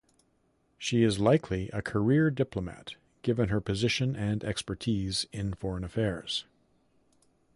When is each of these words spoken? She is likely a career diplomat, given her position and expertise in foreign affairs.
She 0.79 1.03
is 1.03 1.19
likely 1.19 1.69
a 1.73 1.83
career 1.83 2.31
diplomat, 2.31 2.95
given 3.21 3.49
her 3.49 3.61
position 3.61 4.15
and 4.15 4.43
expertise 4.43 5.27
in 5.31 5.53
foreign 5.53 5.83
affairs. 5.83 6.43